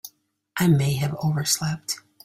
[0.57, 1.97] I may have overslept.